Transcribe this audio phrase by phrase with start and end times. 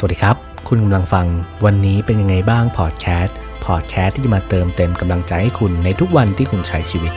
[0.00, 0.36] สวัสดีครับ
[0.68, 1.26] คุณกำลังฟัง
[1.64, 7.12] วันนี้เป็นยังไงบ้างพอดแคสต์พอดแคสต์ที่จะมาเติมเต็มกำลังใจให้คุณในทุกวันที่คุณใช้ชีวิต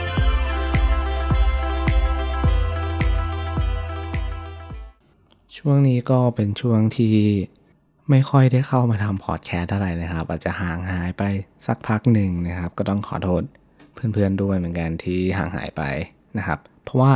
[5.56, 7.14] ช่วงนี้ก็เป็นช่วงที่
[8.10, 11.22] ไม่ค่อยได้เข้ามาทำพอดแคสต์เท่าไหร่นะครับ อาจจะห่างหายไป
[11.66, 13.42] สักพักหนึ่งนะครับ ก็ต้องขอโทษ
[13.94, 15.82] เพื่อนๆด้วยเหมือนกันที่ห่างหายไป
[16.38, 17.12] นะครับ เพราะว่า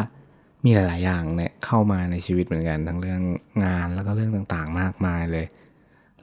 [0.67, 3.23] มีหลาย ๆ อย่างเนี่ยเข้ามาในชีวิตเหมือนกันทั้งเรื่อง
[3.65, 5.47] งานแล้วก็เรื่องต่างๆ มากมายเลย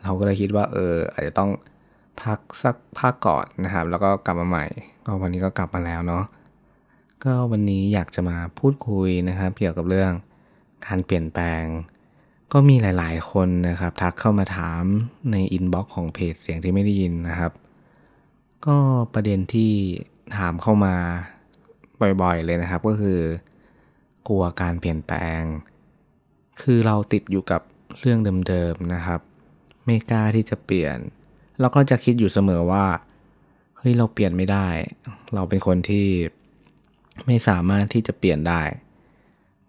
[0.03, 1.51] เราก็เลยคิดว่าเอออาจจะต้อง
[2.21, 4.65] พักสักพักก่อนนะครับ แล้วก็กลับมาใหม่
[5.05, 6.23] ก็วันนี้ก็กลับมาแล้วเนาะ
[7.23, 10.11] ก็วันนี้อยากจะมาพูดคุยนะครับ เกี่ยวกับเรื่อง
[10.85, 11.63] การเปลี่ยนแปลง
[12.53, 14.84] ก็มีหลาย ๆ คนนะครับ ทักเข้ามาถาม
[15.31, 17.51] ใน inbox ของเพจเสียงที่ไม่ได้ยินนะครับ
[18.65, 18.77] ก็
[19.13, 19.71] ประเด็นที่
[20.37, 20.95] ถามเข้ามา
[22.21, 23.20] บ่อย ๆ เลยนะครับ ก็คือ
[24.27, 25.41] กลัวการเปลี่ยนแปลง
[26.62, 27.62] คือเราติดอยู่กับ
[28.00, 29.20] เรื่องเดิมๆนะครับ
[29.86, 30.98] ไม่กล้าที่จะเปลี่ยน
[31.60, 32.85] แล้วก็จะคิดอยู่เสมอว่า
[33.77, 34.68] เฮ้ยเราเปลี่ยนไม่ได้
[35.34, 36.07] เราเป็นคนที่
[37.26, 38.62] ไม่สามารถที่จะเปลี่ยนได้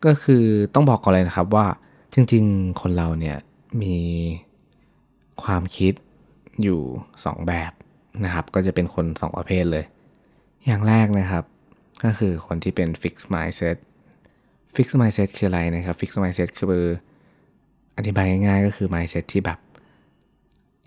[0.04, 1.66] ก็คือต้องบอกก่อนเลยนะครับว่า
[2.14, 3.38] จริงๆ คนเราเนี่ย
[3.82, 3.98] มี
[5.42, 5.92] ความคิด
[6.62, 6.80] อยู่
[7.14, 7.72] 2 แบบ
[8.24, 9.84] นะครับ ก็จะเป็นคน 2 ประเภทเลย
[10.66, 11.44] อย่างแรกนะครับ
[12.04, 13.76] ก็คือคนที่เป็น fixed mindset
[14.76, 16.86] fixed mindset คืออะไรนะครับ fixed mindset คือ
[17.96, 19.58] อธิบายง่ายๆก็คือ mindset ที่แบบ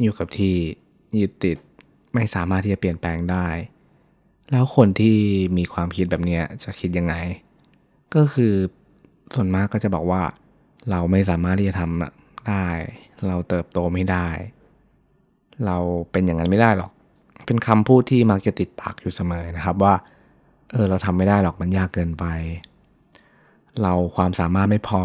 [0.02, 0.54] อยู่กับที่
[1.20, 1.58] ยึดติด
[2.14, 3.48] ไม่สามารถที่จะเปลี่ยนแปลงได้
[4.52, 5.18] แล้วคนที่
[5.58, 7.16] มีความคิดแบบนี้จะคิดยังไง
[8.16, 8.54] ก็คือ
[9.36, 10.22] ส่วนมากก็จะบอกว่า
[10.90, 12.66] เราไม่สามารถที่จะทำได้
[13.28, 14.28] เราเติบโตไม่ได้
[15.66, 15.78] เรา
[16.12, 16.92] เป็นอย่างนั้นไม่ได้หรอก
[17.46, 19.94] เป็นคำพูดที่มักจะติดปากอยู่เสมอนะครับว่า
[20.72, 22.26] เออเราทำไม่ได้หรอกมันยากเกินไป
[23.84, 25.04] เราความสามารถไม่พอ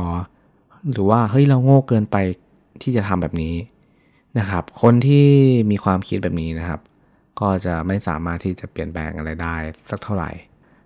[0.92, 2.16] หรือว่าเฮ้ยเราโง่เกินไป
[2.82, 3.54] ที่จะทำแบบนี้
[4.38, 5.28] นะครับ คนที่
[5.70, 6.80] มีความคิดแบบนี้นะครับ
[7.40, 9.56] ก็จะไม่สามารถที่จะเปลี่ยนแปลงอะไรได้
[9.90, 10.30] สักเท่าไหร่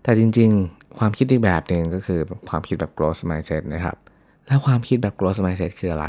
[0.02, 3.96] แต่จริงๆ ความคิดอีกแบบหนึ่งก็คือความคิดแบบ growth mindset นะครับ
[4.46, 6.08] แล้วความคิดแบบ growth mindset คืออะไร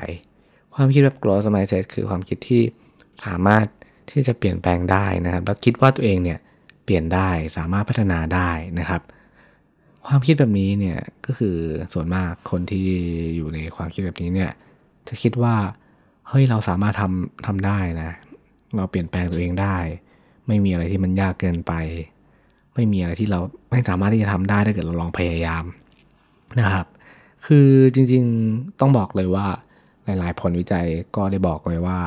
[0.75, 2.61] ความคิดแบบ growth mindset คือความคิดที่
[3.25, 3.65] สามารถ
[4.11, 6.39] ที่จะเปลี่ยนแปลงได้นะครับ แล้วคิดว่าตัวเองเนี่ย
[6.83, 9.01] เปลี่ยนได้สามารถพัฒนาได้นะครับ
[10.07, 11.55] ความคิดแบบนี้เนี่ยก็คือ
[11.93, 12.87] ส่วนมากคนที่
[13.35, 14.51] อยู่ในความคิดแบบนี้เนี่ย
[15.07, 15.55] จะคิดว่า
[16.29, 18.11] เฮ้ยเราสามารถทำทำได้นะ
[18.75, 19.77] เราเปลี่ยนแปลงตัวเองได้
[20.47, 21.73] ไม่มีอะไรที่มันยากเกินไป
[22.73, 23.39] ไม่มีอะไรที่เรา
[23.71, 25.65] ไม่สามารถที่จะทำได้ถ้าเกิดเราลองพยายาม
[26.59, 26.87] นะครับ
[27.45, 29.47] คือจริงๆต้องบอกเลยว่า
[30.05, 30.85] หลายๆผลวิจัย
[31.15, 31.99] ก็ได้บอกไว้ว่า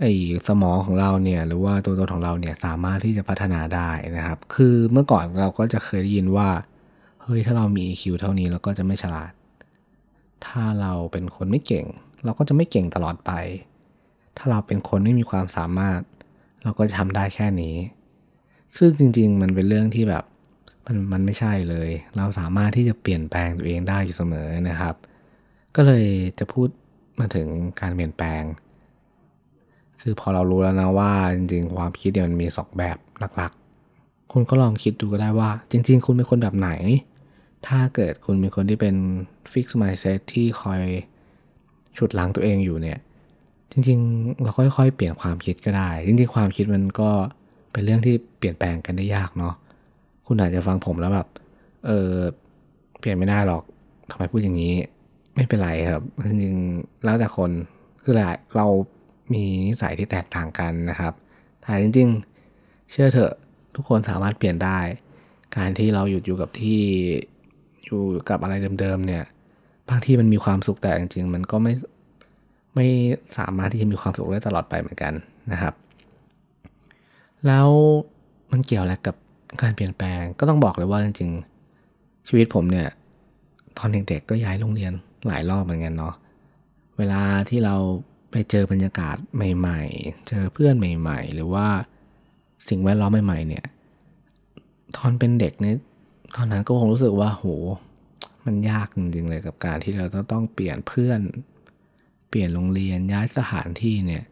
[0.00, 0.12] ไอ้
[0.48, 6.48] สมองของเราเนี่ยหรือว่าตัวตนของเราเนี่ยสามารถที่จะพัฒนาได้นะครับ คือเมื่อก่อนเราก็จะเคยได้ยินว่า
[7.24, 9.32] เฮ้ยถ้าเรามี EQ เท่านี้เราก็จะไม่ฉลาด
[10.46, 11.86] ถ้าเราเป็นคนไม่เก่ง
[12.24, 13.32] เราก็จะไม่เก่งตลอดไป
[14.36, 16.00] ถ้าเราเป็นคนไม่มีความสามารถ
[16.62, 17.76] เราก็จะทำได้แค่นี้
[18.76, 20.24] ซึ่งจริง ๆ มันเป็นเรื่องที่แบบ
[20.86, 24.94] มันมันไม่ใช่เลย เราสามารถที่จะเปลี่ยนแปลงตัวเองได้อยู่เสมอนะครับ
[25.76, 26.06] ก็เลย
[26.38, 26.68] จะพูด
[27.20, 27.48] มาถึง
[27.80, 28.42] การเปลี่ยนแปลง
[30.00, 32.96] คือพอเรารู้แล้วนะว่าจริงๆ ความคิดเนี่ยมันมีสองแบบ
[33.36, 36.70] หลักๆ คุณก็ลองคิดดูก็ได้ว่า จริง ๆ คุณเป็นคนแบบไหน
[37.66, 38.96] ถ้าเกิดคุณเป็นคนที่เป็น
[39.52, 40.80] fix mindset ที่คอย
[41.96, 42.98] ฉุดล้างตัวเองอยู่เนี่ย
[43.72, 47.10] จริงๆ เราค่อยๆ เปลี่ยนความคิดก็ได้ จริงๆ ความคิดมันก็
[47.72, 49.54] เป็นเรื่องที่เปลี่ยนแปลงกันได้ยากเนาะ
[50.26, 51.28] คุณอาจจะฟังผมแล้วแบบ
[51.86, 52.12] เออ
[52.98, 53.62] เปลี่ยนไม่ได้หรอก
[54.10, 54.74] ทำไมพูดอย่างนี้
[55.34, 57.50] ไม่เป็นไรครับ จริงๆ แล้วแต่คน
[58.02, 58.66] คือหลายเรา
[59.32, 61.12] มีนิสัยที่แตกต่างกันนะครับ
[61.60, 62.08] แต่จริง
[62.48, 63.32] ๆ เชื่อเถอะ
[63.74, 64.78] ทุกคนสามารถเปลี่ยนได้
[65.56, 66.80] การที่เราหยุดอยู่กับที่
[67.86, 69.24] อยู่กับอะไรเดิมๆเนี่ย
[69.88, 71.72] บางที่มันมีความสุขแต่จริงๆมันก็ไม่
[72.74, 72.86] ไม่
[73.38, 75.12] สามารถที่จะมีความสุขได้ตลอดไปเหมือนกัน
[75.52, 75.74] นะครับ
[77.46, 77.68] แล้ว
[78.52, 79.16] มันเกี่ยวอะไรกับ
[79.62, 82.88] การเปลี่ยนแปลงก็ต้องบอกเลยว่าจริงๆ ชีวิตผมเนี่ย
[83.78, 84.92] ตอนเด็กๆก็ย้ายโรงเรียน
[85.26, 86.14] หลายรอบเหมือนกันเนาะ
[86.98, 87.74] เวลาที่เรา
[88.30, 91.66] ไปเจอบรรยากาศใหม่ ๆ เจอเพื่อนใหม่ ๆ หรือว่า
[92.68, 93.64] สิ่งแวดล้อมใหม่ ๆ เนี่ย
[94.96, 95.76] ตอนเป็นเด็กเนี่ย
[96.34, 97.44] ตอนนั้นก็คงรู้สึกว่า โห
[98.44, 101.20] มันยากจริงๆเลยกับการที่เราต้องเปลี่ยนเพื่อน
[102.28, 104.24] เปลี่ยนโรงเรียนย้ายสถานที่เนี่ย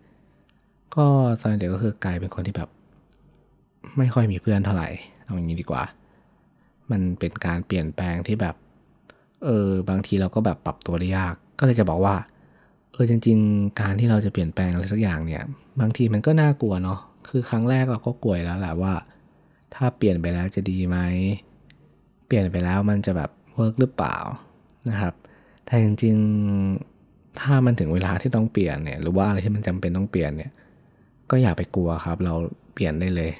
[0.94, 1.06] ก็
[1.40, 2.70] ตอนเด็กก็คือกลายเป็นคนที่แบบ
[3.98, 4.88] ไม่ค่อยมีเพื่อนเท่าไหร่
[5.24, 5.82] เอาอย่างนี้ดีกว่า
[6.90, 8.54] มันเป็นการเปลี่ยนแปลงที่แบบ
[9.44, 12.14] เออบางทีเราก็แบบปรับตัวได้ยาก ก็เลยจะบอกว่า
[12.92, 15.42] เออจริง ๆ การที่เราจะเปลี่ยนแปลงอะไรสักอย่างเนี่ย
[15.80, 18.94] บางทีมันก็น่ากลัวเนาะ คือครั้งแรกเราก็กลัวแล้วแหละว่า
[19.74, 20.98] ถ้าเปลี่ยนไปแล้วจะดีไหม
[22.32, 24.16] ปลี่ยนไปแล้วมันจะแบบเวิร์กหรือเปล่า
[24.90, 25.14] นะครับ
[25.66, 30.52] แต่จริงๆถ้ามันถึงเวลาที่ต้องเปลี่ยนเนี่ยหรือว่าอะไรที่มันจำเป็นต้องเปลี่ยนเนี่ย
[31.30, 32.34] ก็อย่าไปกลัวครับ เรา
[32.74, 33.30] เปลี่ยนได้เลย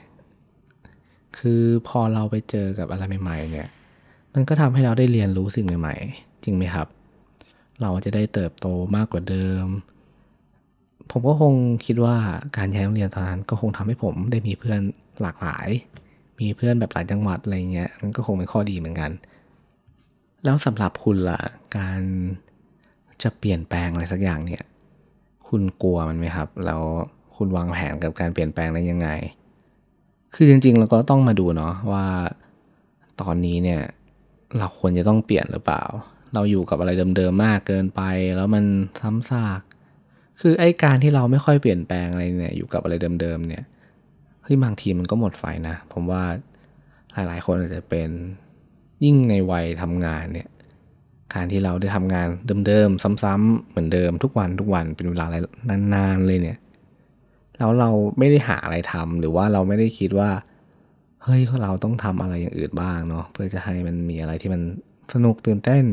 [1.39, 3.69] คือพอเราไปเจอกับอะไรใหม่ ๆ เนี่ย
[4.35, 6.87] มันก็ทำให้เราได้เรียนรู้สิ่งใหม่ ๆ จริงไหมครับ
[7.81, 8.67] เราจะได้เติบโต
[8.97, 9.67] มากกว่าเดิม
[11.11, 11.55] ผมก็คง
[11.87, 12.17] คิดว่า
[12.57, 14.81] การย้ายโรงเรียนตอนนั้นก็คงทำให้ผมได้มีเพื่อน
[15.23, 15.69] หลากหลาย
[16.43, 19.11] มีเพื่อนแบบหลายจังหวัดอะไรเงี้ยมันก็คงเป็นข้อดีเหมือนกัน
[20.45, 21.41] แล้วสำหรับคุณล่ะ
[21.77, 22.01] การ
[23.23, 24.63] จะเปลี่ยนแปลงอะไรสักอย่างเนี่ย
[25.49, 26.83] คุณกลัวมันไหมครับ แล้ว
[27.37, 29.09] คุณวางแผนกับการเปลี่ยนแปลงนั้นยังไง
[30.35, 32.07] คือจริงๆเราก็ต้องมาดูเนาะว่า
[33.21, 33.81] ตอนนี้เนี่ย
[34.59, 35.83] เราควรจะต้องเปลี่ยนหรือเปล่า
[36.35, 38.03] เราอยู่กับอะไรเดิมๆมากเกินไป
[38.37, 38.65] แล้วมัน
[39.01, 39.61] ซ้ำซาก
[40.41, 43.65] คือไอ้การที่เราไม่ค่อยเปลี่ยนแปลงอะไรเนี่ยอยู่กับอะไรเดิมๆเนี่ย
[44.53, 46.23] ฮ้ยบางทีมันก็หมดไฟนะ ผมว่า
[47.13, 48.11] หลายๆ คนอาจจะเป็น
[49.05, 50.49] ยิ่งในวัยทำงานเนี่ย
[51.35, 52.29] การที่เราได้ทำงาน
[52.67, 55.27] เดิมๆซ้ำๆเหมือนเดิมทุกวันทุกวันเป็นเวลา
[55.95, 56.59] นานๆเลยเนี่ย
[57.59, 60.31] แล้วเราไม่ได้หาอะไรทำหรือว่าเราไม่ได้คิดว่า
[61.25, 64.63] เฮ้ยเราต้องทำอะไรอย่างอื่นบ้างเนาะเพื่อจะให้มันมีอะไรที่มัน
[65.13, 65.85] สนุกตื่นเต้น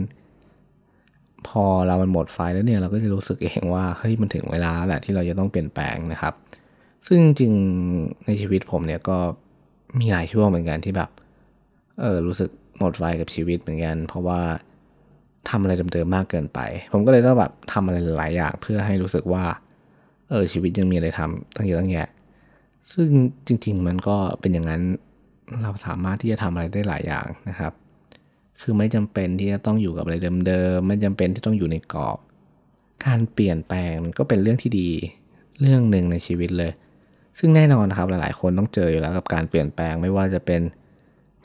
[1.48, 6.34] พอเรามันหมดไฟแล้วเนี่ยเราก็จะรู้สึกเองว่าเฮ้ยมันถึงเวลาแหละที่เราจะต้องเปลี่ยนแปลงนะครับ
[7.08, 7.54] ซึ่งจริง
[8.26, 9.18] ในชีวิตผมเนี่ยก็
[10.00, 11.10] มีหลายช่วงเหมือนกันที่แบบ
[12.00, 14.42] เออรู้สึกหมดไฟกับชีวิตเหมือนกัน เพราะว่า
[15.50, 16.60] ทำอะไรเดิมๆมากเกินไป
[16.92, 19.44] ผมก็เลยต้องแบบทำอะไรหลายอย่างเพื่อให้รู้สึกว่า
[20.30, 22.08] เออชีวิตยังมีอะไรทำตั้งเยอะตั้งแยะ
[22.94, 23.10] ซึ่ง
[23.48, 24.82] จริง ๆ มันก็เป็นอย่างนั้น
[25.62, 27.74] เราสามารถที่จะทำอะไรได้หลายอย่างนะครับ
[28.62, 30.16] คือไม่จำเป็นที่จะต้องอยู่กับอะไร
[30.48, 32.18] เดิมๆ ไม่จำเป็นที่ต้องอยู่ในกรอบ
[33.06, 34.90] การเปลี่ยนแปลงมันก็เป็นเรื่องที่ดี
[35.62, 36.72] เรื่องหนึ่งในชีวิตเลย
[37.40, 40.62] ซึ่งแน่นอนนะครับหลายๆ คนต้องเจออยู่แล้วกับการเปลี่ยนแปลงไม่ว่าจะเป็น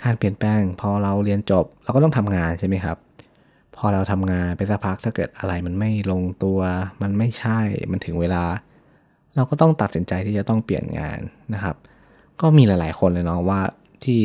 [0.05, 2.97] การเปลี่ยนแปลง พอเราเรียนจบเราก็ต้องทำงานใช่ไหมครับ
[3.77, 6.61] พอเราทำงานไปสักพักถ้าเกิดอะไรมันไม่ลงตัว
[7.03, 7.61] มันไม่ใช่
[7.91, 8.45] มันถึงเวลา
[9.35, 11.19] เราก็ต้องตัดสินใจที่จะต้องเปลี่ยนงาน
[11.55, 11.77] นะครับ
[12.41, 13.61] ก็มีหลาย ๆ คนเลยเนาะว่า
[14.05, 14.21] ที่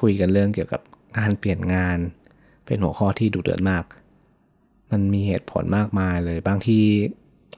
[0.00, 0.80] คุยกันเรื่องเกี่ยวกับ
[1.18, 1.98] การเปลี่ยนงาน
[2.66, 3.84] เป็นหัวข้อที่ดุเดือดมาก
[4.90, 6.84] มันมีเหตุผลมากมายเลยบางที่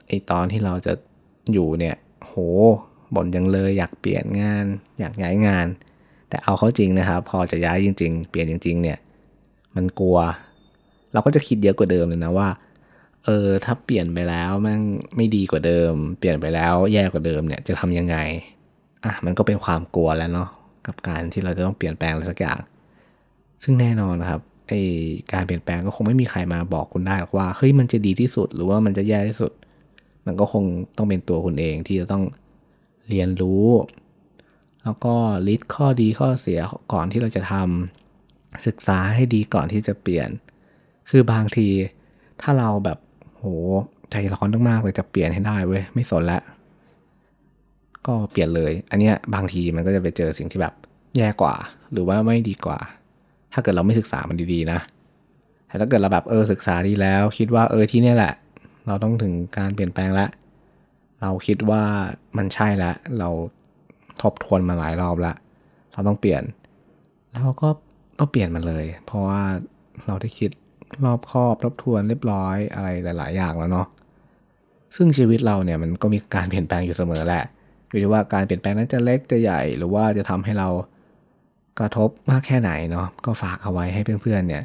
[0.07, 0.93] ไอตอนที่เราจะ
[1.53, 2.33] อยู่เนี่ย โห
[3.15, 4.65] บ่นยังเลยอยากเปลี่ยนงาน
[4.99, 5.67] อยากย้ายงาน
[6.29, 8.97] แต่เอาเข้าจริงนะครับ พอจะย้ายจริง ๆ เปลี่ยนจริง ๆ เนี่ย
[9.75, 10.17] มันกลัว
[11.13, 12.49] เราก็จะคิดเยอะกว่าเดิมเลยนะว่า
[13.25, 14.81] เออถ้าเปลี่ยนไปแล้วแม่ง
[15.15, 18.17] ไม่ดีกว่าเดิม เปลี่ยนไปแล้วแย่กว่าเดิมเนี่ยจะทำยังไง
[19.05, 20.49] อะมันก็เป็นความกลัวแล้วเนาะ
[20.87, 22.59] กับการที่เราจะต้องเปลี่ยนแปลงอะไรสักอย่าง
[23.63, 24.73] ซึ่งแน่นอนนะครับไอ
[25.33, 29.51] การเปลี่ยนแปลงก็คงไม่มีใครมาบอกคุณได้หรอกว่าเฮ้ยมันจะดีที่สุดหรือว่ามันจะแย่ที่สุด
[30.25, 30.63] มันก็คง
[30.97, 32.23] ต้องเป็นตัวคุณเองที่จะต้อง
[33.09, 33.67] เรียนรู้
[34.83, 35.15] แล้วก็
[35.47, 36.59] ลิสต์ข้อดีข้อเสีย
[36.93, 40.29] ก่อนที่เราจะทำศึกษาให้ดีก่อนที่จะเปลี่ยน
[41.09, 41.67] คือบางที
[42.41, 42.99] ถ้าเราแบบ
[43.37, 43.45] โห
[44.11, 46.39] ใจร้อนมากๆเลยจะเปลี่ยนให้ได้เว้ยไม่สนละ
[48.07, 50.73] ก็เปลี่ยนเลย อันเนี้ยบางทีมันก็จะไปเจอสิ่งที่แบบ
[51.17, 51.55] แย่กว่า
[51.91, 52.79] หรือว่าไม่ดีกว่า
[53.53, 54.79] ถ้าเกิดเราไม่ศึกษามันดีๆนะ
[55.67, 58.33] แต่ถ้าเกิดเราแบบเออศึกษาดีแล้ว คิดว่าเออที่นี่แหละ
[58.87, 60.29] เราต้องถึงการเปลี่ยนแปลงแล้ว
[61.21, 61.83] เราคิดว่า
[62.37, 63.29] มันใช่แล้วเรา
[64.21, 65.35] ทบทวนมาหลายรอบแล้ว
[65.93, 66.43] เราต้องเปลี่ยน
[67.31, 67.69] แล้วก็
[68.19, 69.41] ก็เปลี่ยนมันเลย เพราะว่า
[70.07, 70.51] เราได้คิด
[71.05, 73.87] รอบคอบทบทวนเรียบร้อยอะไรหลาย ๆ อย่างแล้วเนาะ
[74.95, 77.43] ซึ่งชีวิตเราเนี่ยมันก็มีการเปลี่ยนแปลงอยู่เสมอแหละ
[77.89, 80.69] อยู่ที่ว่าการเปลี่ยนแปลงนั้นจะเล็กจะใหญ่หรือว่าจะทำให้เรา
[81.79, 84.63] กระทบมากแค่ไหนเนาะก็ฝากเอาไว้ให้เพื่อนๆเนี่ย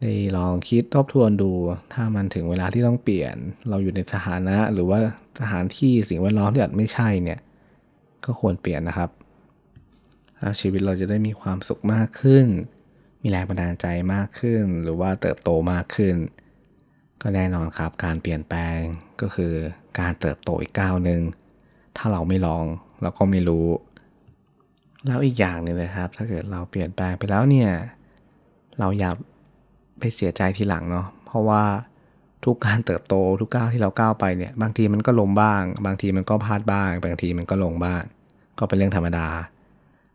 [0.00, 1.50] ได้ลองคิดทบทวนดู
[1.92, 3.36] ถ้ามันถึงเวลาที่ต้องเปลี่ยน
[3.68, 5.00] เราอยู่ในสถานะ หรือว่า
[5.40, 7.40] สถานที่สิ่งแวดล้อมที่อาจไม่ใช่เนี่ย
[8.24, 9.10] ก็ควรเปลี่ยนนะครับ
[10.38, 12.46] แล้วชีวิตเราจะได้มีความสุขมากขึ้น
[13.22, 16.16] มีแรงบันดาลใจมากขึ้น หรือว่าเติบโตมากขึ้น
[17.22, 18.76] ก็แน่นอนครับการเปลี่ยนแปลง
[19.20, 19.52] ก็คือ
[19.98, 21.20] การเติบโตอีกก้าวหนึ่ง
[21.96, 22.64] ถ้าเราไม่ลอง
[23.02, 23.66] เราก็ไม่รู้
[25.06, 27.70] แล้วอีกอย่างหนึงนะครับ ถ้าเกิดเราเปลี่ยนแปลงไปแล้วเนี่ย
[28.78, 29.10] เราอย่า
[30.00, 31.62] ไปเสียใจทีหลังเนาะเพราะว่า
[32.44, 38.02] ทุกการเติบโตทุกก้าวที่เราก้าวไปเนี่ยบางทีมันก็ลงบ้าง บางทีมันก็พลาดบ้าง บางทีมันก็ลงบ้าง
[38.58, 39.28] ก็เป็นเรื่องธรรมดา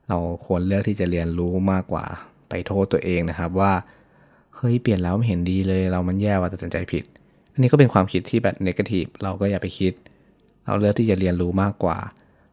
[0.10, 2.06] เราควรเลือกที่จะเรียนรู้มากกว่า
[2.50, 3.74] ไปโทษตัวเองนะครับว่า
[4.56, 7.04] เฮ้ยเปลี่ยนแล้วไม่เห็นดีเลย เรามันแย่ว่าตัดสินใจผิด
[7.54, 9.94] อันนี้ก็เป็นความคิดที่แบบนกาทีฟเราก็อย่าไปคิด
[10.66, 11.98] เราเลือกที่จะเรียนรู้มากกว่า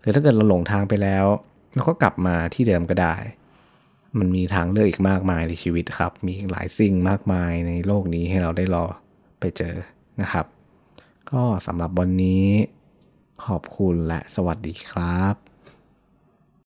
[0.00, 1.26] หรือถ้าเกิดเราหลงทางไปแล้ว
[1.74, 3.14] เราก็กลับมาที่เดิมก็ได้
[4.18, 8.84] มันมีทางเลือกอีกมากมายในชีวิตครับ มีหลายสิ่งมากมายในโลกนี้ให้เราได้รอ
[9.40, 9.74] ไปเจอ
[10.20, 10.46] นะครับ
[11.30, 12.46] ก็สำหรับวันนี้
[13.44, 15.51] ขอบคุณและสวัสดีครับ